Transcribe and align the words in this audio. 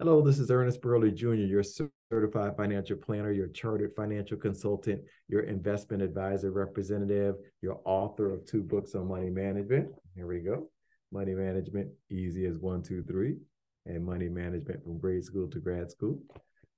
Hello, 0.00 0.22
this 0.22 0.38
is 0.38 0.50
Ernest 0.50 0.80
Burley 0.80 1.12
Jr., 1.12 1.34
your 1.34 1.62
certified 1.62 2.56
financial 2.56 2.96
planner, 2.96 3.32
your 3.32 3.48
chartered 3.48 3.94
financial 3.94 4.38
consultant, 4.38 5.02
your 5.28 5.42
investment 5.42 6.02
advisor 6.02 6.52
representative, 6.52 7.34
your 7.60 7.82
author 7.84 8.32
of 8.32 8.46
two 8.46 8.62
books 8.62 8.94
on 8.94 9.08
money 9.08 9.28
management. 9.28 9.90
Here 10.14 10.26
we 10.26 10.38
go. 10.38 10.70
Money 11.12 11.34
Management, 11.34 11.90
Easy 12.08 12.46
as 12.46 12.56
One, 12.56 12.82
Two, 12.82 13.02
Three, 13.02 13.36
and 13.84 14.02
Money 14.02 14.30
Management 14.30 14.82
from 14.82 14.96
Grade 14.96 15.22
School 15.22 15.48
to 15.48 15.58
Grad 15.58 15.90
School. 15.90 16.18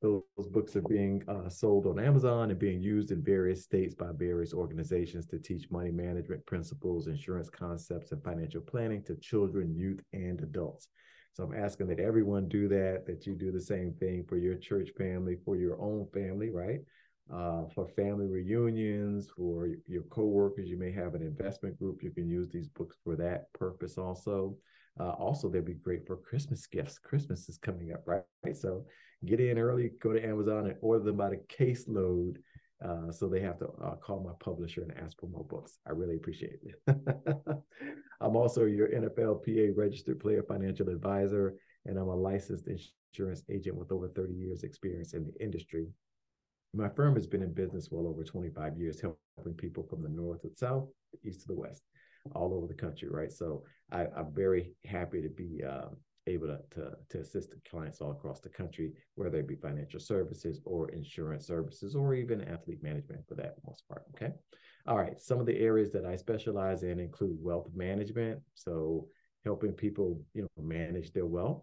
Those 0.00 0.48
books 0.50 0.74
are 0.74 0.82
being 0.82 1.22
uh, 1.28 1.48
sold 1.48 1.86
on 1.86 2.00
Amazon 2.00 2.50
and 2.50 2.58
being 2.58 2.82
used 2.82 3.12
in 3.12 3.22
various 3.22 3.62
states 3.62 3.94
by 3.94 4.08
various 4.18 4.52
organizations 4.52 5.26
to 5.26 5.38
teach 5.38 5.70
money 5.70 5.92
management 5.92 6.44
principles, 6.44 7.06
insurance 7.06 7.50
concepts, 7.50 8.10
and 8.10 8.24
financial 8.24 8.62
planning 8.62 9.00
to 9.04 9.14
children, 9.14 9.76
youth, 9.76 10.02
and 10.12 10.40
adults. 10.40 10.88
So 11.34 11.44
I'm 11.44 11.54
asking 11.54 11.86
that 11.88 12.00
everyone 12.00 12.48
do 12.48 12.68
that, 12.68 13.04
that 13.06 13.26
you 13.26 13.34
do 13.34 13.50
the 13.50 13.60
same 13.60 13.94
thing 13.94 14.24
for 14.28 14.36
your 14.36 14.56
church 14.56 14.90
family, 14.98 15.36
for 15.44 15.56
your 15.56 15.80
own 15.80 16.06
family, 16.12 16.50
right? 16.50 16.80
Uh, 17.32 17.64
for 17.74 17.88
family 17.88 18.26
reunions, 18.26 19.30
for 19.34 19.68
your 19.86 20.02
coworkers, 20.02 20.68
you 20.68 20.76
may 20.76 20.92
have 20.92 21.14
an 21.14 21.22
investment 21.22 21.78
group. 21.78 22.02
You 22.02 22.10
can 22.10 22.28
use 22.28 22.48
these 22.50 22.68
books 22.68 22.96
for 23.02 23.16
that 23.16 23.50
purpose 23.54 23.96
also. 23.96 24.56
Uh, 25.00 25.10
also, 25.10 25.48
they'd 25.48 25.64
be 25.64 25.72
great 25.72 26.06
for 26.06 26.18
Christmas 26.18 26.66
gifts. 26.66 26.98
Christmas 26.98 27.48
is 27.48 27.56
coming 27.56 27.92
up, 27.94 28.02
right? 28.06 28.24
So 28.54 28.84
get 29.24 29.40
in 29.40 29.58
early, 29.58 29.90
go 30.02 30.12
to 30.12 30.22
Amazon 30.22 30.66
and 30.66 30.76
order 30.82 31.04
them 31.04 31.16
by 31.16 31.30
the 31.30 31.40
caseload 31.48 32.36
uh, 32.84 33.12
so 33.12 33.28
they 33.28 33.40
have 33.40 33.58
to 33.58 33.68
uh, 33.84 33.94
call 33.96 34.20
my 34.20 34.32
publisher 34.44 34.82
and 34.82 34.92
ask 34.98 35.18
for 35.20 35.26
more 35.26 35.44
books. 35.44 35.78
I 35.86 35.90
really 35.90 36.16
appreciate 36.16 36.58
it. 36.62 36.96
I'm 38.20 38.36
also 38.36 38.64
your 38.64 38.88
NFLPA 38.88 39.76
registered 39.76 40.20
player 40.20 40.42
financial 40.42 40.88
advisor, 40.88 41.54
and 41.86 41.98
I'm 41.98 42.08
a 42.08 42.14
licensed 42.14 42.68
insurance 42.68 43.42
agent 43.50 43.76
with 43.76 43.92
over 43.92 44.08
30 44.08 44.34
years 44.34 44.62
experience 44.64 45.14
in 45.14 45.26
the 45.26 45.44
industry. 45.44 45.86
My 46.74 46.88
firm 46.88 47.14
has 47.14 47.26
been 47.26 47.42
in 47.42 47.52
business 47.52 47.88
well 47.90 48.06
over 48.06 48.24
25 48.24 48.78
years, 48.78 49.00
helping 49.00 49.54
people 49.54 49.86
from 49.88 50.02
the 50.02 50.08
north 50.08 50.42
to 50.42 50.48
the 50.48 50.56
south, 50.56 50.88
the 51.12 51.28
east 51.28 51.42
to 51.42 51.48
the 51.48 51.54
west, 51.54 51.82
all 52.34 52.54
over 52.54 52.66
the 52.66 52.74
country, 52.74 53.08
right? 53.10 53.30
So 53.30 53.64
I, 53.90 54.06
am 54.16 54.32
very 54.32 54.72
happy 54.86 55.20
to 55.20 55.28
be 55.28 55.62
uh, 55.68 55.88
able 56.26 56.46
to, 56.46 56.58
to, 56.70 56.92
to 57.10 57.18
assist 57.18 57.54
clients 57.68 58.00
all 58.00 58.12
across 58.12 58.40
the 58.40 58.48
country, 58.48 58.92
whether 59.16 59.38
it 59.38 59.48
be 59.48 59.56
financial 59.56 60.00
services 60.00 60.60
or 60.64 60.88
insurance 60.90 61.46
services 61.46 61.94
or 61.94 62.14
even 62.14 62.42
athlete 62.42 62.82
management 62.82 63.26
for 63.26 63.34
that 63.34 63.56
most 63.66 63.86
part. 63.88 64.04
Okay. 64.14 64.32
All 64.86 64.96
right. 64.96 65.20
Some 65.20 65.40
of 65.40 65.46
the 65.46 65.58
areas 65.58 65.92
that 65.92 66.04
I 66.04 66.16
specialize 66.16 66.82
in 66.82 66.98
include 66.98 67.36
wealth 67.40 67.68
management. 67.74 68.40
So 68.54 69.08
helping 69.44 69.72
people, 69.72 70.20
you 70.34 70.42
know, 70.42 70.48
manage 70.62 71.12
their 71.12 71.26
wealth, 71.26 71.62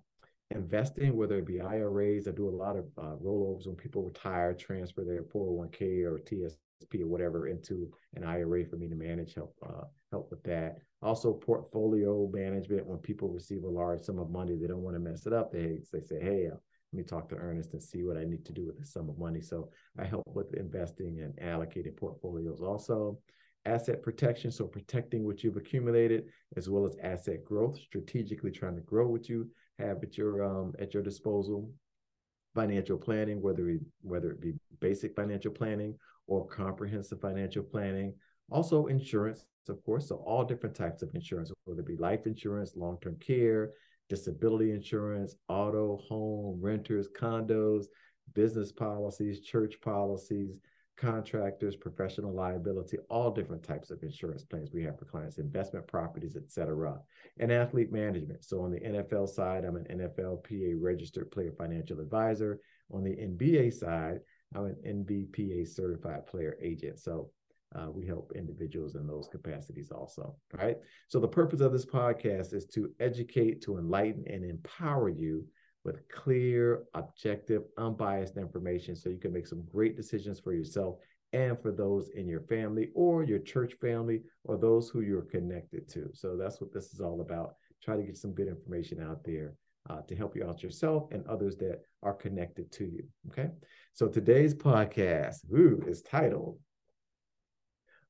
investing, 0.51 1.15
whether 1.15 1.37
it 1.37 1.45
be 1.45 1.61
IRAs, 1.61 2.27
I 2.27 2.31
do 2.31 2.49
a 2.49 2.51
lot 2.51 2.75
of 2.75 2.85
uh, 2.97 3.15
rollovers 3.23 3.67
when 3.67 3.75
people 3.75 4.03
retire, 4.03 4.53
transfer 4.53 5.03
their 5.03 5.23
401k 5.23 6.03
or 6.03 6.19
TSP 6.19 7.01
or 7.01 7.07
whatever 7.07 7.47
into 7.47 7.91
an 8.15 8.23
IRA 8.23 8.65
for 8.65 8.77
me 8.77 8.87
to 8.87 8.95
manage, 8.95 9.35
help 9.35 9.55
uh, 9.65 9.85
help 10.11 10.29
with 10.31 10.43
that. 10.43 10.79
Also, 11.01 11.33
portfolio 11.33 12.29
management. 12.31 12.85
When 12.85 12.99
people 12.99 13.29
receive 13.29 13.63
a 13.63 13.69
large 13.69 14.01
sum 14.01 14.19
of 14.19 14.29
money, 14.29 14.55
they 14.55 14.67
don't 14.67 14.83
want 14.83 14.95
to 14.95 14.99
mess 14.99 15.25
it 15.25 15.33
up. 15.33 15.51
They 15.51 15.79
they 15.93 16.01
say, 16.01 16.19
"Hey, 16.19 16.47
uh, 16.47 16.55
let 16.55 16.93
me 16.93 17.03
talk 17.03 17.29
to 17.29 17.35
Ernest 17.35 17.73
and 17.73 17.81
see 17.81 18.03
what 18.03 18.17
I 18.17 18.25
need 18.25 18.45
to 18.45 18.53
do 18.53 18.65
with 18.65 18.77
this 18.77 18.93
sum 18.93 19.09
of 19.09 19.17
money." 19.17 19.41
So 19.41 19.69
I 19.97 20.05
help 20.05 20.23
with 20.33 20.53
investing 20.55 21.19
and 21.21 21.33
allocating 21.37 21.95
portfolios. 21.95 22.61
Also, 22.61 23.19
asset 23.65 24.03
protection. 24.03 24.51
So 24.51 24.65
protecting 24.67 25.23
what 25.23 25.43
you've 25.43 25.57
accumulated, 25.57 26.25
as 26.57 26.69
well 26.69 26.85
as 26.85 26.97
asset 27.01 27.45
growth. 27.45 27.77
Strategically 27.77 28.51
trying 28.51 28.75
to 28.75 28.81
grow 28.81 29.07
what 29.07 29.29
you 29.29 29.49
have 29.77 30.03
at 30.03 30.17
your 30.17 30.43
um, 30.43 30.73
at 30.79 30.93
your 30.93 31.03
disposal. 31.03 31.71
Financial 32.55 32.97
planning, 32.97 33.41
whether 33.41 33.69
it, 33.69 33.79
whether 34.01 34.31
it 34.31 34.41
be 34.41 34.53
basic 34.79 35.15
financial 35.15 35.51
planning 35.51 35.95
or 36.27 36.47
comprehensive 36.47 37.21
financial 37.21 37.63
planning. 37.63 38.13
Also, 38.51 38.87
insurance 38.87 39.45
of 39.69 39.83
course. 39.83 40.07
So 40.07 40.15
all 40.25 40.43
different 40.43 40.75
types 40.75 41.01
of 41.01 41.13
insurance, 41.13 41.51
whether 41.65 41.81
it 41.81 41.87
be 41.87 41.95
life 41.95 42.25
insurance, 42.25 42.75
long-term 42.75 43.17
care, 43.19 43.71
disability 44.09 44.71
insurance, 44.71 45.35
auto, 45.47 45.97
home, 46.07 46.59
renters, 46.61 47.07
condos, 47.09 47.85
business 48.33 48.71
policies, 48.71 49.41
church 49.41 49.79
policies, 49.81 50.57
contractors, 50.97 51.75
professional 51.77 52.33
liability, 52.33 52.97
all 53.09 53.31
different 53.31 53.63
types 53.63 53.89
of 53.89 54.03
insurance 54.03 54.43
plans 54.43 54.71
we 54.73 54.83
have 54.83 54.99
for 54.99 55.05
clients, 55.05 55.37
investment 55.37 55.87
properties, 55.87 56.35
et 56.35 56.51
cetera, 56.51 56.99
and 57.39 57.51
athlete 57.51 57.91
management. 57.91 58.43
So 58.43 58.61
on 58.61 58.71
the 58.71 58.81
NFL 58.81 59.29
side, 59.29 59.63
I'm 59.63 59.77
an 59.77 59.85
NFLPA 59.85 60.75
registered 60.77 61.31
player 61.31 61.53
financial 61.57 62.01
advisor. 62.01 62.59
On 62.91 63.03
the 63.03 63.11
NBA 63.11 63.73
side, 63.73 64.19
I'm 64.53 64.65
an 64.65 65.05
NBPA 65.05 65.67
certified 65.67 66.25
player 66.27 66.57
agent. 66.61 66.99
So 66.99 67.29
uh, 67.75 67.89
we 67.91 68.05
help 68.05 68.31
individuals 68.35 68.95
in 68.95 69.05
those 69.05 69.27
capacities 69.27 69.91
also. 69.91 70.35
Right. 70.53 70.77
So 71.07 71.19
the 71.19 71.27
purpose 71.27 71.61
of 71.61 71.71
this 71.71 71.85
podcast 71.85 72.53
is 72.53 72.65
to 72.73 72.91
educate, 72.99 73.61
to 73.63 73.77
enlighten, 73.77 74.23
and 74.27 74.43
empower 74.43 75.09
you 75.09 75.45
with 75.83 76.07
clear, 76.09 76.83
objective, 76.93 77.63
unbiased 77.77 78.37
information 78.37 78.95
so 78.95 79.09
you 79.09 79.19
can 79.19 79.31
make 79.31 79.47
some 79.47 79.63
great 79.71 79.95
decisions 79.95 80.39
for 80.39 80.53
yourself 80.53 80.97
and 81.31 81.61
for 81.61 81.71
those 81.71 82.09
in 82.09 82.27
your 82.27 82.41
family 82.41 82.89
or 82.95 83.23
your 83.23 83.39
church 83.39 83.73
family 83.79 84.21
or 84.43 84.57
those 84.57 84.89
who 84.89 85.01
you're 85.01 85.21
connected 85.21 85.87
to. 85.89 86.09
So 86.13 86.35
that's 86.35 86.59
what 86.59 86.73
this 86.73 86.91
is 86.91 86.99
all 86.99 87.21
about. 87.21 87.53
Try 87.83 87.95
to 87.95 88.03
get 88.03 88.17
some 88.17 88.33
good 88.33 88.47
information 88.47 89.01
out 89.01 89.23
there 89.23 89.53
uh, 89.89 90.01
to 90.07 90.15
help 90.15 90.35
you 90.35 90.43
out 90.45 90.63
yourself 90.63 91.07
and 91.11 91.25
others 91.27 91.55
that 91.57 91.81
are 92.03 92.13
connected 92.13 92.71
to 92.73 92.85
you. 92.85 93.03
Okay. 93.29 93.49
So 93.93 94.07
today's 94.07 94.55
podcast 94.55 95.37
ooh, 95.53 95.83
is 95.87 96.01
titled 96.01 96.57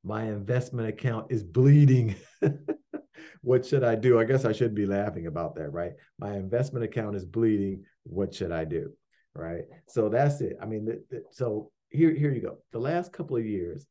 my 0.03 0.23
investment 0.23 0.87
account 0.87 1.27
is 1.29 1.43
bleeding. 1.43 2.15
what 3.41 3.65
should 3.65 3.83
I 3.83 3.95
do? 3.95 4.19
I 4.19 4.23
guess 4.23 4.45
I 4.45 4.51
should 4.51 4.75
be 4.75 4.85
laughing 4.85 5.27
about 5.27 5.55
that, 5.55 5.69
right? 5.69 5.93
My 6.17 6.33
investment 6.33 6.85
account 6.85 7.15
is 7.15 7.25
bleeding. 7.25 7.83
What 8.03 8.33
should 8.33 8.51
I 8.51 8.65
do? 8.65 8.91
Right. 9.33 9.63
So 9.87 10.09
that's 10.09 10.41
it. 10.41 10.57
I 10.61 10.65
mean, 10.65 10.85
th- 10.85 10.99
th- 11.09 11.23
so 11.31 11.71
here, 11.89 12.13
here 12.13 12.33
you 12.33 12.41
go. 12.41 12.57
The 12.71 12.79
last 12.79 13.13
couple 13.13 13.37
of 13.37 13.45
years 13.45 13.85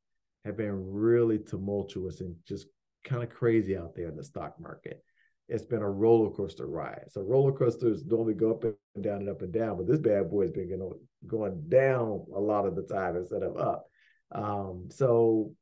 have 0.44 0.56
been 0.56 0.92
really 0.92 1.38
tumultuous 1.38 2.20
and 2.20 2.34
just 2.46 2.66
kind 3.04 3.22
of 3.22 3.30
crazy 3.30 3.76
out 3.76 3.94
there 3.94 4.08
in 4.08 4.16
the 4.16 4.24
stock 4.24 4.54
market. 4.60 5.02
It's 5.48 5.64
been 5.64 5.82
a 5.82 5.90
roller 5.90 6.30
coaster 6.30 6.66
ride. 6.66 7.04
So 7.08 7.22
roller 7.22 7.52
coasters 7.52 8.04
normally 8.04 8.34
go 8.34 8.50
up 8.50 8.64
and 8.64 9.04
down 9.04 9.18
and 9.18 9.28
up 9.30 9.40
and 9.40 9.52
down, 9.52 9.78
but 9.78 9.86
this 9.86 9.98
bad 9.98 10.30
boy 10.30 10.42
has 10.42 10.50
been 10.50 10.68
going, 10.68 11.00
going 11.26 11.64
down 11.68 12.26
a 12.34 12.40
lot 12.40 12.66
of 12.66 12.76
the 12.76 12.82
time 12.82 13.16
instead 13.16 13.42
of 13.42 13.56
up. 13.56 13.86
Um, 14.32 14.88
so 14.90 15.52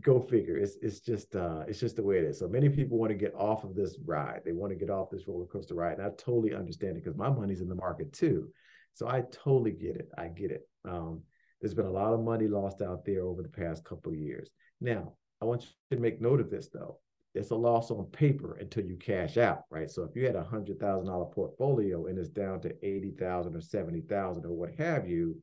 go 0.00 0.20
figure. 0.20 0.56
It's 0.56 0.76
it's 0.80 1.00
just 1.00 1.36
uh 1.36 1.64
it's 1.68 1.80
just 1.80 1.96
the 1.96 2.02
way 2.02 2.18
it 2.18 2.24
is. 2.24 2.38
So 2.38 2.48
many 2.48 2.68
people 2.68 2.98
want 2.98 3.10
to 3.10 3.16
get 3.16 3.34
off 3.34 3.64
of 3.64 3.74
this 3.74 3.98
ride. 4.04 4.40
They 4.44 4.52
want 4.52 4.72
to 4.72 4.78
get 4.78 4.90
off 4.90 5.10
this 5.10 5.28
roller 5.28 5.46
coaster 5.46 5.74
ride. 5.74 5.98
And 5.98 6.06
I 6.06 6.10
totally 6.16 6.54
understand 6.54 6.96
it 6.96 7.04
because 7.04 7.18
my 7.18 7.28
money's 7.28 7.60
in 7.60 7.68
the 7.68 7.74
market 7.74 8.12
too. 8.12 8.48
So 8.94 9.08
I 9.08 9.22
totally 9.30 9.72
get 9.72 9.96
it. 9.96 10.08
I 10.16 10.28
get 10.28 10.50
it. 10.50 10.68
Um, 10.88 11.22
there's 11.60 11.74
been 11.74 11.86
a 11.86 11.90
lot 11.90 12.12
of 12.12 12.20
money 12.20 12.48
lost 12.48 12.82
out 12.82 13.04
there 13.04 13.22
over 13.22 13.42
the 13.42 13.48
past 13.48 13.84
couple 13.84 14.14
years. 14.14 14.50
Now, 14.80 15.12
I 15.40 15.44
want 15.44 15.62
you 15.62 15.96
to 15.96 16.02
make 16.02 16.20
note 16.20 16.40
of 16.40 16.50
this 16.50 16.68
though. 16.68 16.98
It's 17.34 17.50
a 17.50 17.56
loss 17.56 17.90
on 17.90 18.04
paper 18.06 18.58
until 18.60 18.84
you 18.84 18.96
cash 18.96 19.38
out, 19.38 19.62
right? 19.70 19.90
So 19.90 20.02
if 20.02 20.14
you 20.14 20.26
had 20.26 20.36
a 20.36 20.42
hundred 20.42 20.78
thousand 20.78 21.06
dollar 21.06 21.26
portfolio 21.26 22.06
and 22.06 22.18
it's 22.18 22.28
down 22.28 22.60
to 22.62 22.74
eighty 22.84 23.10
thousand 23.10 23.56
or 23.56 23.60
seventy 23.60 24.02
thousand 24.02 24.44
or 24.44 24.52
what 24.52 24.74
have 24.76 25.08
you, 25.08 25.36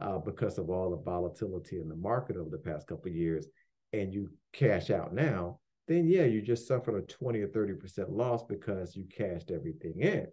uh, 0.00 0.18
because 0.18 0.58
of 0.58 0.70
all 0.70 0.90
the 0.90 1.02
volatility 1.02 1.78
in 1.78 1.88
the 1.88 1.96
market 1.96 2.36
over 2.36 2.50
the 2.50 2.58
past 2.58 2.86
couple 2.86 3.10
years, 3.10 3.46
and 3.92 4.12
you 4.12 4.30
cash 4.52 4.90
out 4.90 5.14
now, 5.14 5.58
then 5.88 6.06
yeah, 6.06 6.24
you 6.24 6.40
just 6.40 6.66
suffered 6.66 6.96
a 6.96 7.06
20 7.06 7.40
or 7.40 7.48
30% 7.48 8.06
loss 8.08 8.42
because 8.44 8.96
you 8.96 9.04
cashed 9.04 9.50
everything 9.50 10.00
in. 10.00 10.26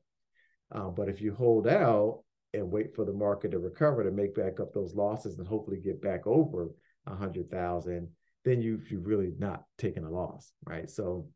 Uh, 0.72 0.90
but 0.90 1.10
if 1.10 1.22
you 1.22 1.34
hold 1.34 1.68
out 1.68 2.22
and 2.54 2.72
wait 2.72 2.96
for 2.96 3.06
the 3.06 3.14
market 3.14 3.52
to 3.52 3.60
recover 3.60 4.04
to 4.04 4.12
make 4.12 4.36
back 4.36 4.60
up 4.60 4.74
those 4.74 4.96
losses 4.96 5.38
and 5.38 5.48
hopefully 5.48 5.78
get 5.78 6.02
back 6.02 6.26
over 6.26 6.70
a 7.08 7.16
hundred 7.16 7.50
thousand, 7.50 8.08
then 8.46 8.62
you 8.62 8.80
you've 8.90 9.08
really 9.08 9.34
not 9.38 9.64
taken 9.78 10.04
a 10.04 10.10
loss, 10.10 10.52
right? 10.66 10.90
So 10.90 11.28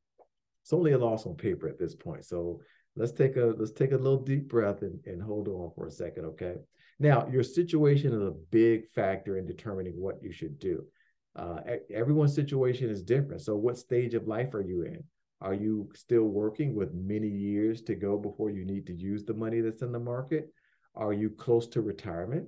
it's 0.64 0.74
only 0.74 0.94
a 0.94 0.98
loss 0.98 1.26
on 1.26 1.36
paper 1.36 1.68
at 1.68 1.80
this 1.80 1.96
point. 1.96 2.26
So 2.26 2.62
let's 2.96 3.12
take 3.12 3.36
a 3.36 3.54
let's 3.58 3.72
take 3.72 3.92
a 3.92 3.98
little 3.98 4.22
deep 4.22 4.48
breath 4.48 4.82
and, 4.82 5.00
and 5.06 5.22
hold 5.22 5.48
on 5.48 5.72
for 5.76 5.88
a 5.88 5.92
second, 5.92 6.26
okay? 6.26 6.56
Now, 7.00 7.28
your 7.32 7.44
situation 7.44 8.14
is 8.14 8.22
a 8.22 8.36
big 8.52 8.88
factor 8.94 9.38
in 9.38 9.46
determining 9.46 9.94
what 9.94 10.22
you 10.22 10.32
should 10.32 10.60
do 10.60 10.86
uh, 11.36 11.60
everyone's 11.92 12.36
situation 12.36 12.90
is 12.90 13.02
different. 13.02 13.42
So, 13.42 13.56
what 13.56 13.78
stage 13.78 14.14
of 14.14 14.28
life 14.28 14.54
are 14.54 14.62
you 14.62 14.84
in? 14.84 15.04
Are 15.42 15.54
you 15.54 15.90
still 15.94 16.24
working 16.24 16.76
with 16.76 16.94
many 16.94 17.28
years 17.28 17.82
to 17.84 17.96
go 17.96 18.18
before 18.18 18.50
you 18.50 18.66
need 18.66 18.86
to 18.88 18.94
use 18.94 19.26
the 19.26 19.34
money 19.34 19.60
that's 19.60 19.82
in 19.82 19.92
the 19.92 20.00
market? 20.00 20.54
Are 20.96 21.12
you 21.12 21.30
close 21.30 21.68
to 21.70 21.82
retirement? 21.82 22.48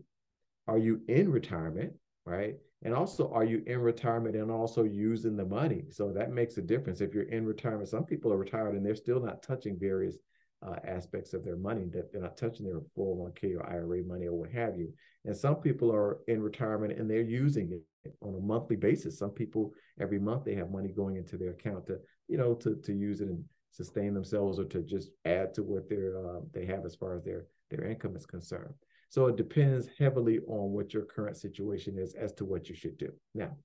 Are 0.67 0.77
you 0.77 1.01
in 1.07 1.31
retirement? 1.31 1.93
Right. 2.25 2.55
And 2.83 2.93
also, 2.93 3.31
are 3.31 3.43
you 3.43 3.63
in 3.65 3.79
retirement 3.79 4.35
and 4.35 4.51
also 4.51 4.83
using 4.83 5.35
the 5.35 5.45
money? 5.45 5.85
So 5.89 6.11
that 6.13 6.31
makes 6.31 6.57
a 6.57 6.61
difference. 6.61 7.01
If 7.01 7.13
you're 7.13 7.23
in 7.23 7.45
retirement, 7.45 7.89
some 7.89 8.05
people 8.05 8.31
are 8.31 8.37
retired 8.37 8.75
and 8.75 8.85
they're 8.85 8.95
still 8.95 9.19
not 9.19 9.41
touching 9.41 9.77
various 9.79 10.17
uh, 10.65 10.75
aspects 10.85 11.33
of 11.33 11.43
their 11.43 11.57
money 11.57 11.85
that 11.91 12.11
they're 12.11 12.21
not 12.21 12.37
touching 12.37 12.65
their 12.65 12.81
401k 12.97 13.55
or 13.55 13.69
IRA 13.69 14.03
money 14.03 14.27
or 14.27 14.33
what 14.33 14.51
have 14.51 14.77
you. 14.77 14.91
And 15.25 15.35
some 15.35 15.55
people 15.55 15.91
are 15.91 16.19
in 16.27 16.41
retirement 16.41 16.97
and 16.97 17.09
they're 17.09 17.21
using 17.21 17.71
it 17.71 18.13
on 18.21 18.35
a 18.35 18.39
monthly 18.39 18.75
basis. 18.75 19.19
Some 19.19 19.31
people 19.31 19.73
every 19.99 20.19
month 20.19 20.43
they 20.43 20.55
have 20.55 20.71
money 20.71 20.89
going 20.89 21.17
into 21.17 21.37
their 21.37 21.51
account 21.51 21.87
to, 21.87 21.99
you 22.27 22.37
know, 22.37 22.53
to 22.55 22.75
to 22.75 22.93
use 22.93 23.21
it 23.21 23.27
and 23.27 23.43
sustain 23.71 24.13
themselves 24.13 24.59
or 24.59 24.65
to 24.65 24.81
just 24.81 25.09
add 25.25 25.53
to 25.53 25.63
what 25.63 25.89
they're 25.89 26.17
uh, 26.17 26.39
they 26.53 26.65
have 26.65 26.85
as 26.85 26.95
far 26.95 27.15
as 27.15 27.23
their 27.23 27.47
their 27.69 27.85
income 27.85 28.15
is 28.15 28.25
concerned. 28.25 28.73
So 29.09 29.27
it 29.27 29.35
depends 29.35 29.87
heavily 29.97 30.39
on 30.47 30.71
what 30.71 30.93
your 30.93 31.03
current 31.03 31.37
situation 31.37 31.97
is 31.97 32.15
as 32.15 32.33
to 32.33 32.45
what 32.45 32.69
you 32.69 32.75
should 32.75 32.97
do. 32.97 33.11
Now, 33.33 33.55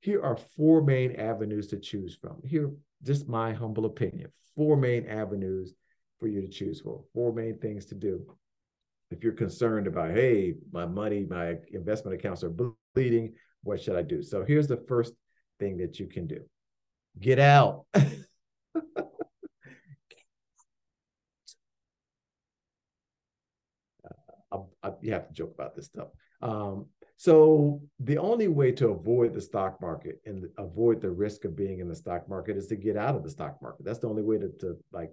here 0.00 0.22
are 0.22 0.38
four 0.56 0.82
main 0.82 1.16
avenues 1.16 1.66
to 1.68 1.78
choose 1.78 2.16
from. 2.20 2.40
Here, 2.44 2.70
just 3.02 3.28
my 3.28 3.52
humble 3.52 3.86
opinion, 3.86 4.30
four 4.54 4.76
main 4.76 5.06
avenues 5.06 5.74
for 6.18 6.28
you 6.28 6.40
to 6.40 6.48
choose 6.48 6.80
for, 6.80 7.02
four 7.14 7.32
main 7.32 7.58
things 7.58 7.86
to 7.86 7.94
do. 7.94 8.24
If 9.10 9.22
you're 9.24 9.32
concerned 9.32 9.86
about, 9.86 10.10
hey, 10.10 10.54
my 10.70 10.86
money, 10.86 11.26
my 11.28 11.56
investment 11.72 12.18
accounts 12.18 12.44
are 12.44 12.52
bleeding, 12.94 13.34
what 13.62 13.80
should 13.80 13.96
I 13.96 14.02
do? 14.02 14.22
So 14.22 14.44
here's 14.44 14.68
the 14.68 14.84
first 14.88 15.14
thing 15.58 15.78
that 15.78 15.98
you 15.98 16.06
can 16.06 16.26
do 16.26 16.40
get 17.18 17.38
out. 17.38 17.84
I, 17.94 18.06
I, 24.82 24.92
you 25.00 25.12
have 25.12 25.28
to 25.28 25.34
joke 25.34 25.54
about 25.54 25.74
this 25.74 25.86
stuff. 25.86 26.08
Um, 26.40 26.86
so 27.16 27.80
the 27.98 28.18
only 28.18 28.46
way 28.46 28.70
to 28.72 28.90
avoid 28.90 29.34
the 29.34 29.40
stock 29.40 29.80
market 29.80 30.20
and 30.24 30.46
avoid 30.56 31.00
the 31.00 31.10
risk 31.10 31.44
of 31.44 31.56
being 31.56 31.80
in 31.80 31.88
the 31.88 31.96
stock 31.96 32.28
market 32.28 32.56
is 32.56 32.68
to 32.68 32.76
get 32.76 32.96
out 32.96 33.16
of 33.16 33.24
the 33.24 33.30
stock 33.30 33.60
market. 33.60 33.84
That's 33.84 33.98
the 33.98 34.08
only 34.08 34.22
way 34.22 34.38
to, 34.38 34.48
to 34.60 34.76
like 34.92 35.12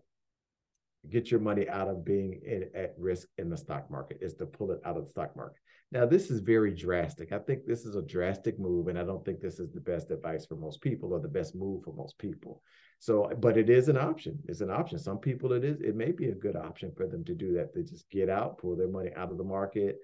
get 1.10 1.32
your 1.32 1.40
money 1.40 1.68
out 1.70 1.88
of 1.88 2.06
being 2.06 2.42
in, 2.46 2.70
at 2.76 2.94
risk 2.98 3.28
in 3.38 3.50
the 3.50 3.58
stock 3.58 3.90
market 3.90 4.20
is 4.22 4.34
to 4.36 4.46
pull 4.46 4.72
it 4.72 4.80
out 4.86 4.98
of 4.98 5.06
the 5.06 5.10
stock 5.10 5.36
market. 5.36 5.60
Now, 5.92 6.06
this 6.06 6.32
is 6.32 6.40
very 6.40 6.74
drastic. 6.74 7.32
I 7.32 7.40
think 7.40 7.66
this 7.66 7.86
is 7.86 7.96
a 7.96 8.02
drastic 8.02 8.60
move, 8.60 8.88
and 8.88 8.98
I 8.98 9.04
don't 9.04 9.24
think 9.24 9.40
this 9.40 9.60
is 9.60 9.72
the 9.72 9.82
best 9.82 10.12
advice 10.12 10.46
for 10.46 10.56
most 10.56 10.82
people 10.82 11.14
or 11.14 11.20
the 11.20 11.28
best 11.28 11.56
move 11.56 11.84
for 11.84 11.94
most 11.94 12.18
people. 12.18 12.62
So, 13.00 13.32
but 13.40 13.58
it 13.58 13.70
is 13.70 13.88
an 13.88 13.98
option. 13.98 14.40
It's 14.48 14.62
an 14.62 14.72
option. 14.72 14.98
Some 14.98 15.20
people 15.20 15.54
it 15.54 15.64
is. 15.64 15.80
It 15.82 15.96
may 15.96 16.12
be 16.12 16.30
a 16.30 16.36
good 16.36 16.56
option 16.56 16.92
for 16.96 17.08
them 17.08 17.24
to 17.26 17.36
do 17.36 17.54
that. 17.54 17.74
They 17.74 17.84
just 17.84 18.10
get 18.10 18.30
out, 18.30 18.58
pull 18.58 18.76
their 18.76 18.88
money 18.88 19.12
out 19.16 19.32
of 19.32 19.38
the 19.38 19.44
market. 19.44 19.98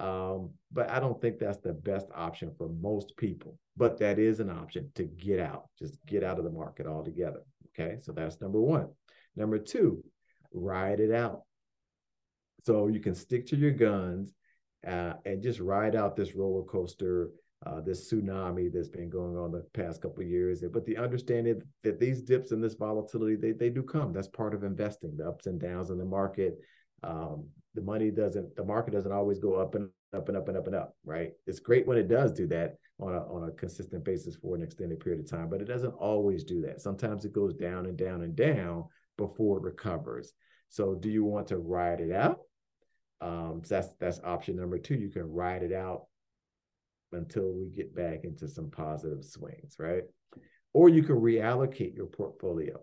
Um, 0.00 0.50
but 0.72 0.90
I 0.90 1.00
don't 1.00 1.20
think 1.20 1.38
that's 1.38 1.58
the 1.58 1.72
best 1.72 2.08
option 2.14 2.52
for 2.56 2.68
most 2.68 3.16
people. 3.16 3.58
But 3.76 3.98
that 3.98 4.18
is 4.18 4.40
an 4.40 4.50
option 4.50 4.90
to 4.96 5.04
get 5.04 5.40
out. 5.40 5.68
Just 5.78 6.04
get 6.06 6.24
out 6.24 6.38
of 6.38 6.44
the 6.44 6.50
market 6.50 6.86
altogether. 6.86 7.42
Okay, 7.78 7.98
so 8.02 8.12
that's 8.12 8.40
number 8.40 8.60
one. 8.60 8.88
Number 9.36 9.58
two, 9.58 10.02
ride 10.52 11.00
it 11.00 11.12
out. 11.12 11.42
So 12.64 12.88
you 12.88 13.00
can 13.00 13.14
stick 13.14 13.46
to 13.48 13.56
your 13.56 13.70
guns 13.70 14.34
uh, 14.86 15.14
and 15.24 15.42
just 15.42 15.60
ride 15.60 15.96
out 15.96 16.16
this 16.16 16.34
roller 16.34 16.64
coaster 16.64 17.30
uh, 17.66 17.80
this 17.80 18.10
tsunami 18.10 18.72
that's 18.72 18.88
been 18.88 19.10
going 19.10 19.36
on 19.36 19.50
the 19.50 19.64
past 19.74 20.00
couple 20.00 20.22
years. 20.22 20.62
But 20.72 20.86
the 20.86 20.96
understanding 20.96 21.60
that 21.82 21.98
these 21.98 22.22
dips 22.22 22.52
and 22.52 22.62
this 22.62 22.74
volatility, 22.74 23.34
they, 23.34 23.52
they 23.52 23.70
do 23.70 23.82
come. 23.82 24.12
That's 24.12 24.28
part 24.28 24.54
of 24.54 24.62
investing, 24.62 25.16
the 25.16 25.28
ups 25.28 25.46
and 25.46 25.60
downs 25.60 25.90
in 25.90 25.98
the 25.98 26.04
market. 26.04 26.58
Um, 27.02 27.48
the 27.74 27.82
money 27.82 28.10
doesn't, 28.10 28.54
the 28.54 28.64
market 28.64 28.92
doesn't 28.92 29.12
always 29.12 29.38
go 29.38 29.54
up 29.54 29.74
and 29.74 29.88
up 30.14 30.28
and 30.28 30.36
up 30.36 30.48
and 30.48 30.56
up 30.56 30.66
and 30.66 30.76
up, 30.76 30.96
right? 31.04 31.32
It's 31.46 31.58
great 31.58 31.86
when 31.86 31.98
it 31.98 32.08
does 32.08 32.32
do 32.32 32.46
that 32.46 32.76
on 33.00 33.12
a, 33.12 33.18
on 33.18 33.48
a 33.48 33.52
consistent 33.52 34.04
basis 34.04 34.36
for 34.36 34.56
an 34.56 34.62
extended 34.62 35.00
period 35.00 35.20
of 35.20 35.30
time, 35.30 35.48
but 35.48 35.60
it 35.60 35.66
doesn't 35.66 35.90
always 35.90 36.44
do 36.44 36.62
that. 36.62 36.80
Sometimes 36.80 37.24
it 37.24 37.32
goes 37.32 37.54
down 37.54 37.86
and 37.86 37.96
down 37.96 38.22
and 38.22 38.34
down 38.34 38.84
before 39.18 39.58
it 39.58 39.64
recovers. 39.64 40.32
So 40.70 40.94
do 40.94 41.10
you 41.10 41.24
want 41.24 41.48
to 41.48 41.58
ride 41.58 42.00
it 42.00 42.12
out? 42.12 42.40
Um, 43.20 43.62
so 43.64 43.74
that's 43.74 43.88
that's 44.00 44.20
option 44.24 44.56
number 44.56 44.78
two. 44.78 44.94
You 44.94 45.10
can 45.10 45.30
ride 45.30 45.62
it 45.62 45.72
out 45.72 46.04
until 47.12 47.52
we 47.52 47.68
get 47.68 47.94
back 47.94 48.24
into 48.24 48.48
some 48.48 48.70
positive 48.70 49.24
swings, 49.24 49.76
right? 49.78 50.04
Or 50.72 50.88
you 50.88 51.02
can 51.02 51.16
reallocate 51.16 51.96
your 51.96 52.06
portfolio. 52.06 52.80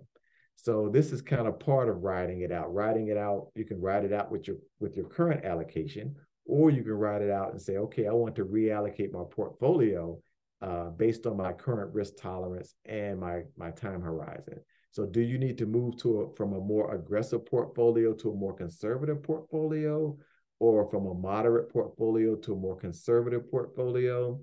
So 0.55 0.89
this 0.89 1.11
is 1.11 1.21
kind 1.21 1.47
of 1.47 1.59
part 1.59 1.89
of 1.89 2.03
riding 2.03 2.41
it 2.41 2.51
out. 2.51 2.73
Riding 2.73 3.07
it 3.07 3.17
out, 3.17 3.47
you 3.55 3.65
can 3.65 3.79
ride 3.79 4.03
it 4.03 4.13
out 4.13 4.31
with 4.31 4.47
your 4.47 4.57
with 4.79 4.95
your 4.95 5.07
current 5.07 5.45
allocation, 5.45 6.15
or 6.45 6.69
you 6.69 6.83
can 6.83 6.93
ride 6.93 7.21
it 7.21 7.31
out 7.31 7.51
and 7.51 7.61
say, 7.61 7.77
okay, 7.77 8.07
I 8.07 8.11
want 8.11 8.35
to 8.35 8.45
reallocate 8.45 9.11
my 9.11 9.23
portfolio 9.29 10.17
uh, 10.61 10.89
based 10.89 11.25
on 11.27 11.37
my 11.37 11.53
current 11.53 11.93
risk 11.93 12.13
tolerance 12.17 12.75
and 12.85 13.19
my 13.19 13.43
my 13.55 13.71
time 13.71 14.01
horizon. 14.01 14.59
So 14.95 15.05
do 15.05 15.21
you 15.21 15.37
need 15.37 15.57
to 15.57 15.65
move 15.65 15.97
to 15.97 16.21
a, 16.21 16.35
from 16.35 16.53
a 16.53 16.59
more 16.59 16.95
aggressive 16.95 17.45
portfolio 17.45 18.13
to 18.13 18.31
a 18.31 18.35
more 18.35 18.53
conservative 18.53 19.21
portfolio? 19.23 20.17
or 20.59 20.89
from 20.89 21.05
a 21.07 21.13
moderate 21.13 21.69
portfolio 21.69 22.35
to 22.35 22.53
a 22.53 22.57
more 22.57 22.77
conservative 22.77 23.49
portfolio, 23.49 24.39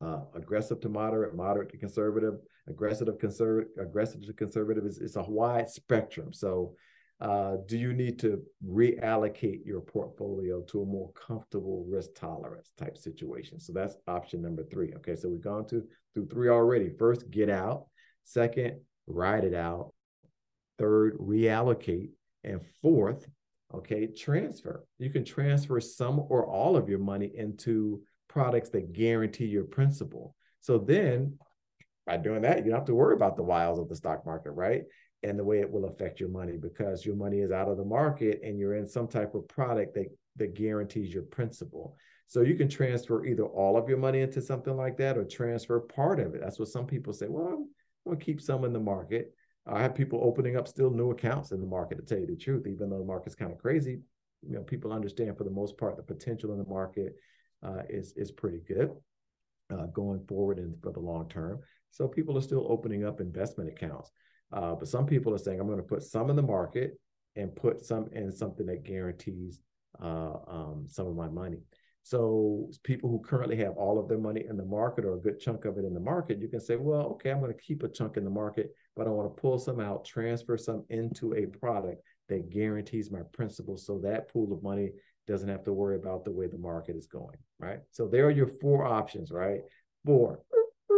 uh, 0.00 0.20
aggressive 0.34 0.80
to 0.80 0.88
moderate, 0.88 1.34
moderate 1.34 1.70
to 1.70 1.78
conservative, 1.78 2.34
aggressive 2.68 3.06
to 3.06 3.12
conservative, 3.14 3.70
aggressive 3.80 4.24
to 4.26 4.32
conservative 4.32 4.84
is 4.84 4.98
it's 4.98 5.16
a 5.16 5.22
wide 5.22 5.68
spectrum. 5.68 6.32
So, 6.32 6.74
uh, 7.20 7.56
do 7.66 7.78
you 7.78 7.92
need 7.92 8.18
to 8.18 8.42
reallocate 8.66 9.64
your 9.64 9.80
portfolio 9.80 10.60
to 10.62 10.82
a 10.82 10.86
more 10.86 11.12
comfortable 11.12 11.86
risk 11.88 12.10
tolerance 12.16 12.72
type 12.76 12.98
situation? 12.98 13.60
So 13.60 13.72
that's 13.72 13.96
option 14.08 14.42
number 14.42 14.64
three. 14.64 14.92
Okay, 14.96 15.14
so 15.14 15.28
we've 15.28 15.40
gone 15.40 15.66
to 15.68 15.84
through 16.14 16.26
three 16.26 16.48
already. 16.48 16.90
First, 16.98 17.30
get 17.30 17.48
out. 17.48 17.86
Second, 18.24 18.80
ride 19.06 19.44
it 19.44 19.54
out. 19.54 19.92
Third, 20.78 21.18
reallocate. 21.18 22.10
And 22.44 22.60
fourth, 22.80 23.24
okay, 23.72 24.08
transfer. 24.08 24.84
You 24.98 25.10
can 25.10 25.24
transfer 25.24 25.80
some 25.80 26.24
or 26.28 26.44
all 26.44 26.76
of 26.76 26.88
your 26.88 26.98
money 26.98 27.30
into 27.36 28.02
products 28.28 28.70
that 28.70 28.92
guarantee 28.92 29.46
your 29.46 29.64
principal. 29.64 30.34
So 30.60 30.78
then 30.78 31.38
by 32.04 32.16
doing 32.16 32.42
that, 32.42 32.58
you 32.58 32.70
don't 32.70 32.80
have 32.80 32.86
to 32.86 32.96
worry 32.96 33.14
about 33.14 33.36
the 33.36 33.44
wiles 33.44 33.78
of 33.78 33.88
the 33.88 33.94
stock 33.94 34.26
market, 34.26 34.50
right? 34.52 34.82
And 35.22 35.38
the 35.38 35.44
way 35.44 35.60
it 35.60 35.70
will 35.70 35.84
affect 35.84 36.18
your 36.18 36.30
money 36.30 36.56
because 36.56 37.06
your 37.06 37.14
money 37.14 37.38
is 37.38 37.52
out 37.52 37.68
of 37.68 37.76
the 37.76 37.84
market 37.84 38.40
and 38.42 38.58
you're 38.58 38.74
in 38.74 38.88
some 38.88 39.06
type 39.06 39.36
of 39.36 39.46
product 39.46 39.94
that, 39.94 40.06
that 40.36 40.54
guarantees 40.54 41.14
your 41.14 41.22
principal. 41.22 41.96
So 42.26 42.40
you 42.40 42.56
can 42.56 42.68
transfer 42.68 43.24
either 43.24 43.44
all 43.44 43.76
of 43.76 43.88
your 43.88 43.98
money 43.98 44.22
into 44.22 44.40
something 44.40 44.76
like 44.76 44.96
that 44.96 45.16
or 45.16 45.24
transfer 45.24 45.78
part 45.78 46.18
of 46.18 46.34
it. 46.34 46.40
That's 46.42 46.58
what 46.58 46.68
some 46.68 46.86
people 46.86 47.12
say. 47.12 47.26
Well, 47.28 47.66
To 48.08 48.16
keep 48.16 48.40
some 48.40 48.64
in 48.64 48.72
the 48.72 48.80
market. 48.80 49.32
I 49.66 49.80
have 49.80 49.94
people 49.94 50.20
opening 50.22 50.56
up 50.56 50.66
still 50.66 50.90
new 50.90 51.12
accounts 51.12 51.52
in 51.52 51.60
the 51.60 51.66
market 51.66 51.96
to 51.98 52.02
tell 52.02 52.18
you 52.18 52.26
the 52.26 52.36
truth, 52.36 52.66
even 52.66 52.90
though 52.90 52.98
the 52.98 53.04
market's 53.04 53.36
kind 53.36 53.52
of 53.52 53.58
crazy. 53.58 54.00
You 54.42 54.56
know, 54.56 54.62
people 54.62 54.92
understand 54.92 55.38
for 55.38 55.44
the 55.44 55.50
most 55.50 55.78
part 55.78 55.96
the 55.96 56.02
potential 56.02 56.52
in 56.52 56.58
the 56.58 56.68
market 56.68 57.14
uh, 57.64 57.82
is 57.88 58.12
is 58.16 58.32
pretty 58.32 58.60
good 58.66 58.90
uh, 59.72 59.86
going 59.86 60.24
forward 60.26 60.58
and 60.58 60.74
for 60.82 60.92
the 60.92 61.00
long 61.00 61.28
term. 61.28 61.60
So 61.90 62.08
people 62.08 62.36
are 62.36 62.42
still 62.42 62.66
opening 62.68 63.04
up 63.04 63.20
investment 63.20 63.70
accounts, 63.70 64.10
uh, 64.52 64.74
but 64.74 64.88
some 64.88 65.06
people 65.06 65.32
are 65.32 65.38
saying 65.38 65.60
I'm 65.60 65.66
going 65.66 65.78
to 65.78 65.84
put 65.84 66.02
some 66.02 66.28
in 66.28 66.36
the 66.36 66.42
market 66.42 66.98
and 67.36 67.54
put 67.54 67.84
some 67.84 68.08
in 68.12 68.32
something 68.32 68.66
that 68.66 68.84
guarantees 68.84 69.60
uh, 70.02 70.34
um, 70.48 70.86
some 70.88 71.06
of 71.06 71.14
my 71.14 71.28
money. 71.28 71.60
So 72.04 72.68
people 72.82 73.10
who 73.10 73.20
currently 73.20 73.56
have 73.56 73.76
all 73.76 73.98
of 73.98 74.08
their 74.08 74.18
money 74.18 74.44
in 74.48 74.56
the 74.56 74.64
market 74.64 75.04
or 75.04 75.14
a 75.14 75.20
good 75.20 75.38
chunk 75.38 75.64
of 75.64 75.78
it 75.78 75.84
in 75.84 75.94
the 75.94 76.00
market, 76.00 76.40
you 76.40 76.48
can 76.48 76.60
say, 76.60 76.76
well, 76.76 77.02
okay, 77.12 77.30
I'm 77.30 77.40
going 77.40 77.52
to 77.52 77.60
keep 77.60 77.84
a 77.84 77.88
chunk 77.88 78.16
in 78.16 78.24
the 78.24 78.30
market, 78.30 78.74
but 78.96 79.06
I 79.06 79.10
want 79.10 79.34
to 79.34 79.40
pull 79.40 79.58
some 79.58 79.78
out, 79.78 80.04
transfer 80.04 80.56
some 80.56 80.84
into 80.90 81.34
a 81.34 81.46
product 81.46 82.02
that 82.28 82.50
guarantees 82.50 83.10
my 83.10 83.20
principal 83.32 83.76
so 83.76 83.98
that 84.00 84.28
pool 84.32 84.52
of 84.52 84.62
money 84.62 84.90
doesn't 85.28 85.48
have 85.48 85.62
to 85.64 85.72
worry 85.72 85.96
about 85.96 86.24
the 86.24 86.32
way 86.32 86.48
the 86.48 86.58
market 86.58 86.96
is 86.96 87.06
going, 87.06 87.36
right? 87.60 87.78
So 87.92 88.08
there 88.08 88.26
are 88.26 88.30
your 88.30 88.48
four 88.48 88.84
options, 88.84 89.30
right? 89.30 89.60
Four, 90.04 90.40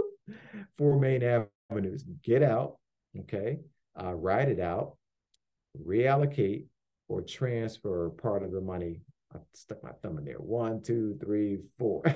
four 0.78 0.99
main 0.99 1.23
avenues. 1.70 2.04
Get 2.23 2.42
out, 2.42 2.78
okay, 3.20 3.58
uh, 4.00 4.14
ride 4.14 4.49
it 4.49 4.61
out, 4.61 4.96
reallocate, 5.87 6.64
or 7.08 7.20
transfer 7.20 8.08
part 8.11 8.42
of 8.42 8.52
the 8.52 8.61
money 8.62 9.00
I 9.35 9.38
stuck 9.53 9.83
my 9.83 9.93
thumb 10.03 10.19
in 10.19 10.25
there. 10.25 10.37
One, 10.37 10.83
two, 10.83 11.17
three, 11.21 11.59
four. 11.79 12.03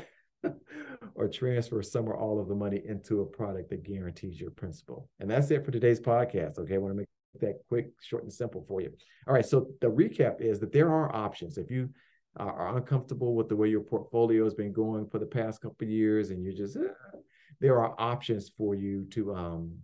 or 1.14 1.28
transfer 1.28 1.82
some 1.82 2.08
or 2.08 2.16
all 2.16 2.40
of 2.40 2.48
the 2.48 2.54
money 2.54 2.80
into 2.86 3.20
a 3.22 3.26
product 3.26 3.70
that 3.70 3.82
guarantees 3.82 4.40
your 4.40 4.50
principal. 4.50 5.08
And 5.20 5.30
that's 5.30 5.50
it 5.50 5.64
for 5.64 5.70
today's 5.70 6.00
podcast. 6.00 6.58
Okay. 6.58 6.74
I 6.74 6.78
want 6.78 6.92
to 6.92 6.96
make 6.98 7.08
that 7.40 7.60
quick, 7.68 7.90
short, 8.02 8.22
and 8.22 8.32
simple 8.32 8.64
for 8.66 8.80
you. 8.80 8.90
All 9.26 9.34
right. 9.34 9.44
So 9.44 9.68
the 9.80 9.88
recap 9.88 10.40
is 10.40 10.60
that 10.60 10.72
there 10.72 10.90
are 10.90 11.14
options. 11.14 11.58
If 11.58 11.70
you 11.70 11.90
are 12.36 12.76
uncomfortable 12.76 13.34
with 13.34 13.48
the 13.48 13.56
way 13.56 13.68
your 13.68 13.80
portfolio 13.80 14.44
has 14.44 14.54
been 14.54 14.72
going 14.72 15.08
for 15.08 15.18
the 15.18 15.26
past 15.26 15.60
couple 15.60 15.88
years 15.88 16.30
and 16.30 16.44
you're 16.44 16.52
just, 16.52 16.76
eh, 16.76 17.18
there 17.60 17.80
are 17.80 17.94
options 17.98 18.50
for 18.56 18.74
you 18.76 19.06
to, 19.10 19.34
um, 19.34 19.76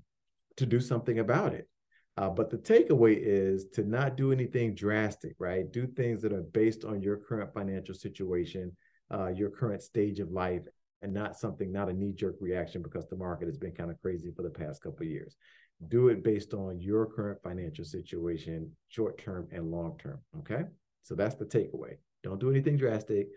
to 0.57 0.67
do 0.67 0.79
something 0.79 1.19
about 1.19 1.53
it. 1.53 1.69
Uh, 2.17 2.31
but 2.31 2.49
the 2.49 2.59
takeaway 2.59 3.17
is 3.21 3.67
to 3.73 3.83
not 3.83 4.17
do 4.17 4.31
anything 4.31 4.75
drastic, 4.75 5.35
right? 5.39 5.71
Do 5.73 5.87
things 5.87 6.23
that 6.23 6.33
are 6.33 6.43
based 6.43 6.85
on 6.85 7.03
your 7.03 7.17
current 7.17 7.53
financial 7.53 7.95
situation, 7.95 8.77
uh, 9.13 9.29
your 9.29 9.51
current 9.51 9.83
stage 9.83 10.21
of 10.21 10.31
life, 10.31 10.63
and 11.03 11.13
not 11.13 11.37
something, 11.37 11.71
not 11.71 11.91
a 11.91 11.93
knee 11.93 12.13
jerk 12.13 12.37
reaction 12.41 12.83
because 12.83 13.07
the 13.09 13.17
market 13.17 13.47
has 13.47 13.59
been 13.59 13.73
kind 13.73 13.91
of 13.91 14.01
crazy 14.01 14.31
for 14.35 14.43
the 14.43 14.51
past 14.51 14.83
couple 14.83 15.05
years. 15.07 15.37
do 15.89 16.09
it 16.09 16.23
based 16.23 16.55
on 16.55 16.81
your 16.81 17.05
current 17.05 17.43
financial 17.43 17.85
situation, 17.85 18.71
short 18.89 19.19
term 19.19 19.47
and 19.53 19.71
long 19.71 19.99
term. 19.99 20.21
Okay. 20.39 20.63
So 21.03 21.15
that's 21.15 21.35
the 21.35 21.45
takeaway. 21.45 21.97
Don't 22.23 22.41
do 22.41 22.51
anything 22.51 22.77
drastic. 22.79 23.29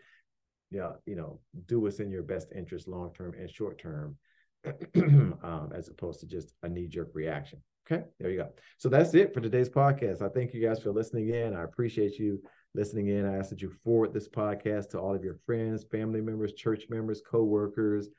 Yeah, 0.72 0.91
you 1.05 1.15
know, 1.15 1.39
do 1.65 1.79
what's 1.79 2.00
in 2.00 2.12
your 2.12 2.24
best 2.24 2.48
interest 2.55 2.88
long 2.88 3.12
term 3.13 3.34
and 3.38 3.50
short 3.50 3.79
term, 3.79 4.17
um, 4.96 5.72
as 5.75 5.89
opposed 5.89 6.19
to 6.22 6.25
just 6.25 6.53
a 6.63 6.69
knee 6.69 6.88
jerk 6.88 7.10
reaction. 7.13 7.62
Okay, 7.89 8.03
there 8.20 8.29
you 8.29 8.38
go. 8.38 8.50
So 8.77 8.89
that's 8.89 9.13
it 9.13 9.34
for 9.34 9.39
today's 9.39 9.70
podcast. 9.70 10.22
I 10.22 10.27
thank 10.27 10.53
you 10.53 10.62
guys 10.62 10.82
for 10.82 10.91
listening 10.91 11.29
in. 11.29 11.56
I 11.56 11.63
appreciate 11.63 12.20
you 12.20 12.41
listening 12.75 13.08
in. 13.08 13.25
I 13.25 13.38
ask 13.38 13.50
that 13.50 13.62
you 13.62 13.72
forward 13.86 14.13
this 14.13 14.27
podcast 14.27 14.89
to 14.89 15.00
all 15.00 15.15
of 15.15 15.24
your 15.24 15.38
friends, 15.46 15.86
family 15.89 16.20
members, 16.20 16.51
church 16.51 16.84
members, 16.89 17.22
co-workers, 17.25 18.10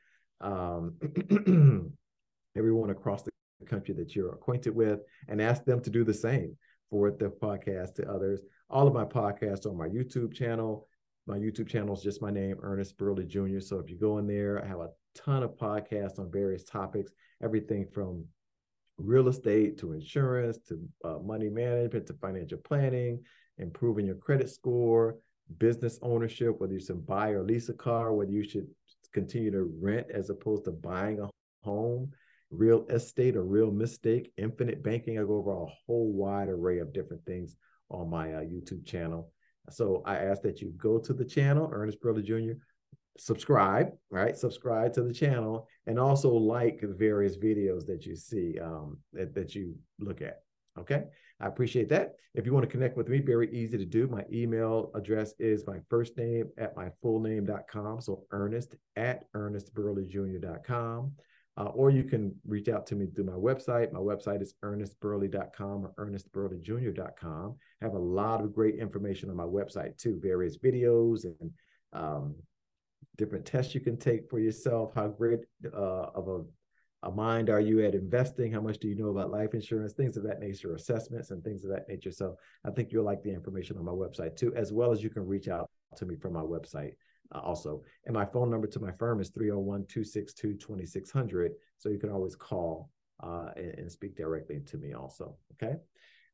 um, 0.40 0.94
everyone 2.56 2.88
across 2.88 3.25
the 3.25 3.30
country 3.66 3.92
that 3.94 4.16
you're 4.16 4.32
acquainted 4.32 4.75
with, 4.75 5.00
and 5.28 5.42
ask 5.42 5.66
them 5.66 5.82
to 5.82 5.90
do 5.90 6.02
the 6.02 6.14
same. 6.14 6.56
Forward 6.88 7.18
the 7.18 7.28
podcast 7.28 7.96
to 7.96 8.10
others. 8.10 8.40
All 8.70 8.88
of 8.88 8.94
my 8.94 9.04
podcasts 9.04 9.66
on 9.66 9.76
my 9.76 9.88
YouTube 9.88 10.32
channel. 10.32 10.88
My 11.26 11.37
YouTube 11.37 11.68
channel 11.68 11.94
is 11.94 12.02
just 12.02 12.22
my 12.22 12.30
name, 12.30 12.56
Ernest 12.62 12.96
Burley 12.96 13.26
Jr. 13.26 13.60
So 13.60 13.78
if 13.78 13.90
you 13.90 13.98
go 13.98 14.16
in 14.16 14.26
there, 14.26 14.64
I 14.64 14.66
have 14.66 14.80
a 14.80 14.88
ton 15.14 15.42
of 15.42 15.58
podcasts 15.58 16.18
on 16.18 16.32
various 16.32 16.64
topics, 16.64 17.12
everything 17.42 17.87
from 17.92 18.25
real 18.98 19.28
estate 19.28 19.78
to 19.78 19.92
insurance 19.92 20.58
to 20.68 20.80
uh, 21.04 21.18
money 21.18 21.48
management 21.48 22.06
to 22.06 22.14
financial 22.14 22.58
planning, 22.58 23.22
improving 23.58 24.06
your 24.06 24.16
credit 24.16 24.50
score, 24.50 25.16
business 25.56 25.98
ownership, 26.02 26.60
whether 26.60 26.74
you 26.74 26.80
should 26.80 27.06
buy 27.06 27.30
or 27.30 27.42
lease 27.42 27.68
a 27.68 27.74
car, 27.74 28.12
whether 28.12 28.30
you 28.30 28.44
should 28.44 28.66
continue 29.12 29.50
to 29.50 29.72
rent 29.80 30.06
as 30.12 30.30
opposed 30.30 30.64
to 30.64 30.70
buying 30.70 31.20
a 31.20 31.28
home, 31.64 32.10
real 32.50 32.86
estate 32.88 33.36
or 33.36 33.44
real 33.44 33.70
mistake, 33.70 34.32
infinite 34.36 34.82
banking. 34.82 35.18
I 35.18 35.22
go 35.22 35.36
over 35.36 35.52
a 35.52 35.66
whole 35.86 36.12
wide 36.12 36.48
array 36.48 36.78
of 36.78 36.92
different 36.92 37.24
things 37.24 37.56
on 37.90 38.10
my 38.10 38.34
uh, 38.34 38.40
YouTube 38.40 38.84
channel. 38.86 39.32
So 39.70 40.02
I 40.04 40.16
ask 40.16 40.42
that 40.42 40.60
you 40.60 40.72
go 40.76 40.98
to 40.98 41.12
the 41.12 41.24
channel, 41.24 41.70
Ernest 41.72 42.00
Burley 42.00 42.22
Jr., 42.22 42.58
subscribe, 43.18 43.92
right? 44.10 44.37
Subscribe 44.37 44.92
to 44.94 45.02
the 45.02 45.12
channel 45.12 45.68
and 45.87 45.98
also 45.98 46.32
like 46.32 46.80
the 46.80 46.88
various 46.88 47.37
videos 47.37 47.87
that 47.87 48.06
you 48.06 48.16
see 48.16 48.58
um, 48.58 48.98
that, 49.12 49.34
that 49.34 49.54
you 49.54 49.75
look 49.98 50.22
at. 50.22 50.42
Okay. 50.78 51.04
I 51.40 51.46
appreciate 51.46 51.88
that. 51.90 52.14
If 52.34 52.46
you 52.46 52.52
want 52.52 52.64
to 52.64 52.70
connect 52.70 52.96
with 52.96 53.08
me, 53.08 53.20
very 53.20 53.52
easy 53.52 53.78
to 53.78 53.84
do. 53.84 54.06
My 54.08 54.25
email 54.32 54.90
address 54.94 55.34
is 55.38 55.66
my 55.66 55.78
first 55.88 56.16
name 56.16 56.50
at 56.56 56.76
my 56.76 56.90
full 57.02 57.20
name.com. 57.20 58.00
So 58.00 58.25
Ernest 58.30 58.76
at 58.96 59.30
ernestburleyjr.com. 59.32 61.12
Uh, 61.56 61.64
or 61.75 61.90
you 61.90 62.04
can 62.04 62.32
reach 62.46 62.68
out 62.68 62.87
to 62.87 62.94
me 62.94 63.06
through 63.06 63.25
my 63.25 63.32
website. 63.32 63.90
My 63.92 63.98
website 63.98 64.40
is 64.40 64.54
ernestburley.com 64.64 65.87
or 65.87 66.06
ernestburleyjr.com. 66.06 67.56
I 67.82 67.84
have 67.84 67.94
a 67.94 67.98
lot 67.98 68.40
of 68.40 68.54
great 68.54 68.76
information 68.76 69.28
on 69.28 69.37
my 69.37 69.44
website 69.44 69.96
too, 69.96 70.20
various 70.22 70.56
videos 70.56 71.25
and 71.25 71.50
um, 71.92 72.37
different 73.18 73.44
tests 73.44 73.75
you 73.75 73.80
can 73.80 73.98
take 73.98 74.30
for 74.30 74.38
yourself. 74.38 74.94
How 74.94 75.08
great 75.08 75.40
uh, 75.66 76.06
of 76.14 76.28
a 76.28 76.44
a 77.04 77.10
mind 77.10 77.48
are 77.48 77.60
you 77.60 77.84
at 77.84 77.94
investing? 77.94 78.52
How 78.52 78.60
much 78.60 78.78
do 78.78 78.88
you 78.88 78.96
know 78.96 79.10
about 79.10 79.30
life 79.30 79.54
insurance? 79.54 79.92
Things 79.92 80.16
of 80.16 80.25
that 80.25 80.40
nature, 80.40 80.75
assessments 80.75 81.30
and 81.30 81.42
things 81.44 81.64
of 81.64 81.70
that 81.70 81.88
nature. 81.88 82.10
So 82.10 82.37
I 82.64 82.70
think 82.70 82.90
you'll 82.90 83.04
like 83.04 83.22
the 83.22 83.32
information 83.32 83.76
on 83.76 83.84
my 83.84 83.92
website 83.92 84.37
too, 84.37 84.52
as 84.56 84.72
well 84.72 84.90
as 84.90 85.02
you 85.02 85.10
can 85.10 85.26
reach 85.26 85.48
out 85.48 85.70
to 85.96 86.06
me 86.06 86.16
from 86.16 86.32
my 86.32 86.40
website 86.40 86.94
uh, 87.32 87.38
also. 87.38 87.82
And 88.06 88.14
my 88.14 88.25
phone 88.25 88.50
number 88.50 88.66
to 88.66 88.80
my 88.80 88.90
firm 88.92 89.20
is 89.20 89.30
301 89.30 89.87
262 89.87 90.54
2600. 90.54 91.52
So 91.78 91.88
you 91.88 91.98
can 91.98 92.10
always 92.10 92.34
call 92.34 92.90
uh, 93.22 93.50
and, 93.56 93.75
and 93.78 93.92
speak 93.92 94.16
directly 94.16 94.60
to 94.66 94.76
me 94.76 94.94
also. 94.94 95.37
Okay. 95.52 95.76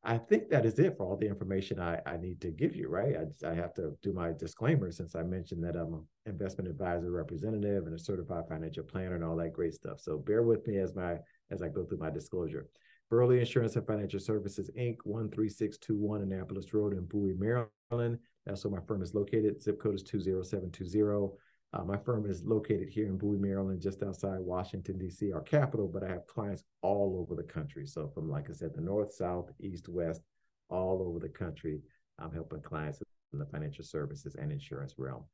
I 0.07 0.19
think 0.19 0.49
that 0.49 0.67
is 0.67 0.77
it 0.77 0.95
for 0.95 1.07
all 1.07 1.17
the 1.17 1.27
information 1.27 1.79
I, 1.79 1.99
I 2.05 2.17
need 2.17 2.39
to 2.41 2.51
give 2.51 2.75
you, 2.75 2.89
right? 2.89 3.15
I, 3.15 3.49
I 3.49 3.55
have 3.55 3.73
to 3.73 3.97
do 4.03 4.13
my 4.13 4.33
disclaimer 4.33 4.91
since 4.91 5.15
I 5.15 5.23
mentioned 5.23 5.63
that 5.63 5.75
I'm 5.75 5.95
an 5.95 6.07
investment 6.27 6.69
advisor 6.69 7.09
representative 7.09 7.87
and 7.87 7.95
a 7.95 7.99
certified 7.99 8.43
financial 8.47 8.83
planner 8.83 9.15
and 9.15 9.23
all 9.23 9.35
that 9.37 9.53
great 9.53 9.73
stuff. 9.73 9.99
So 9.99 10.19
bear 10.19 10.43
with 10.43 10.65
me 10.67 10.77
as 10.77 10.93
my 10.93 11.17
as 11.49 11.63
I 11.63 11.69
go 11.69 11.83
through 11.83 11.97
my 11.97 12.11
disclosure. 12.11 12.67
Burley 13.09 13.39
Insurance 13.39 13.75
and 13.75 13.85
Financial 13.85 14.19
Services, 14.19 14.69
Inc., 14.77 14.97
13621 15.05 16.21
Annapolis 16.21 16.73
Road 16.73 16.93
in 16.93 17.05
Bowie, 17.05 17.35
Maryland. 17.37 18.19
That's 18.45 18.63
where 18.63 18.79
my 18.79 18.85
firm 18.85 19.01
is 19.01 19.15
located. 19.15 19.61
Zip 19.61 19.79
code 19.81 19.95
is 19.95 20.03
20720. 20.03 21.35
Uh, 21.75 21.83
my 21.83 21.97
firm 21.97 22.25
is 22.29 22.43
located 22.45 22.87
here 22.89 23.07
in 23.07 23.17
Bowie, 23.17 23.37
Maryland, 23.37 23.81
just 23.81 24.01
outside 24.01 24.39
Washington, 24.39 24.97
D.C., 24.97 25.33
our 25.33 25.41
capital, 25.41 25.89
but 25.91 26.03
I 26.03 26.07
have 26.07 26.25
clients 26.25 26.63
all 26.81 27.17
over 27.19 27.35
the 27.35 27.47
country. 27.47 27.85
So, 27.85 28.07
from, 28.07 28.29
like 28.29 28.49
I 28.49 28.53
said, 28.53 28.73
the 28.73 28.81
north, 28.81 29.13
south, 29.13 29.51
east, 29.59 29.89
west, 29.89 30.21
all 30.69 31.05
over 31.05 31.19
the 31.19 31.27
country, 31.29 31.81
I'm 32.17 32.31
helping 32.31 32.61
clients 32.61 33.01
in 33.33 33.39
the 33.39 33.45
financial 33.45 33.83
services 33.83 34.35
and 34.35 34.53
insurance 34.53 34.95
realm. 34.97 35.25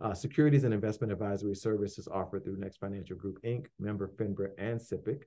Uh, 0.00 0.14
securities 0.14 0.64
and 0.64 0.74
investment 0.74 1.12
advisory 1.12 1.54
services 1.54 2.08
offered 2.10 2.44
through 2.44 2.56
Next 2.56 2.78
Financial 2.78 3.16
Group, 3.16 3.38
Inc., 3.44 3.66
member 3.78 4.08
FINRA 4.08 4.48
and 4.58 4.80
SIPC. 4.80 5.22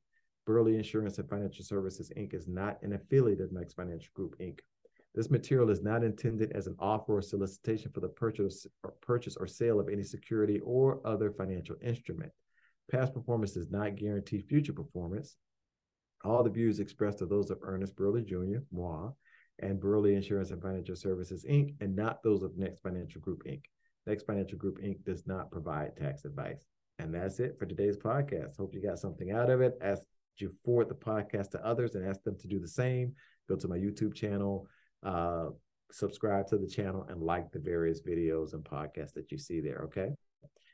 Burley 0.46 0.76
Insurance 0.76 1.18
and 1.18 1.30
Financial 1.30 1.64
Services, 1.64 2.12
Inc. 2.18 2.34
is 2.34 2.48
not 2.48 2.82
an 2.82 2.94
affiliate 2.94 3.40
of 3.40 3.54
Next 3.54 3.76
Financial 3.76 4.12
Group, 4.14 4.38
Inc. 4.40 4.60
This 5.18 5.32
material 5.32 5.72
is 5.72 5.82
not 5.82 6.04
intended 6.04 6.52
as 6.52 6.68
an 6.68 6.76
offer 6.78 7.18
or 7.18 7.22
solicitation 7.24 7.90
for 7.92 8.02
the 8.02 8.08
purchase 8.08 8.68
or 8.84 8.94
purchase 9.02 9.36
or 9.36 9.48
sale 9.48 9.80
of 9.80 9.90
any 9.90 10.04
security 10.04 10.60
or 10.60 11.02
other 11.04 11.32
financial 11.32 11.76
instrument. 11.82 12.32
Past 12.92 13.16
performance 13.16 13.54
does 13.54 13.72
not 13.72 13.96
guarantee 13.96 14.44
future 14.44 14.74
performance. 14.74 15.36
All 16.24 16.44
the 16.44 16.52
views 16.52 16.80
expressed 16.80 17.24
are 17.24 17.26
those 17.26 17.50
of 17.50 17.58
Ernest 17.64 17.96
Burley 17.96 18.22
Jr., 18.22 18.60
moi, 18.72 19.10
and 19.58 19.80
Burley 19.80 20.14
Insurance 20.14 20.52
and 20.52 20.62
Financial 20.62 20.96
Services, 20.96 21.44
Inc., 21.50 21.74
and 21.82 21.96
not 21.96 22.22
those 22.22 22.44
of 22.44 22.56
Next 22.56 22.82
Financial 22.82 23.20
Group, 23.20 23.44
Inc. 23.48 23.64
Next 24.06 24.28
Financial 24.28 24.60
Group, 24.60 24.80
Inc. 24.84 25.04
does 25.04 25.26
not 25.26 25.50
provide 25.50 25.98
tax 25.98 26.26
advice. 26.26 26.64
And 27.00 27.12
that's 27.12 27.40
it 27.40 27.58
for 27.58 27.66
today's 27.66 27.98
podcast. 27.98 28.58
Hope 28.58 28.76
you 28.76 28.84
got 28.84 29.00
something 29.00 29.32
out 29.32 29.50
of 29.50 29.62
it. 29.62 29.80
Ask 29.82 30.04
you 30.38 30.54
forward 30.64 30.90
the 30.90 30.96
podcast 30.96 31.50
to 31.52 31.66
others 31.66 31.96
and 31.96 32.08
ask 32.08 32.22
them 32.22 32.38
to 32.38 32.48
do 32.48 32.60
the 32.60 32.68
same. 32.68 33.16
Go 33.50 33.56
to 33.56 33.68
my 33.68 33.78
YouTube 33.78 34.14
channel, 34.14 34.68
uh, 35.04 35.48
subscribe 35.92 36.48
to 36.48 36.58
the 36.58 36.68
channel 36.68 37.06
and 37.10 37.22
like 37.22 37.52
the 37.52 37.60
various 37.60 38.02
videos 38.02 38.54
and 38.54 38.64
podcasts 38.64 39.14
that 39.14 39.32
you 39.32 39.38
see 39.38 39.62
there. 39.62 39.82
Okay. 39.86 40.10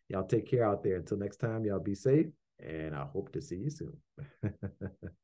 Y'all 0.10 0.26
take 0.26 0.50
care 0.50 0.66
out 0.66 0.84
there. 0.84 0.98
Until 0.98 1.18
next 1.18 1.38
time, 1.38 1.66
y'all 1.66 1.80
be 1.80 1.96
safe. 1.96 2.28
And 2.60 2.96
I 2.96 3.06
hope 3.06 3.32
to 3.34 3.42
see 3.42 3.58
you 3.58 3.70
soon. 3.70 3.98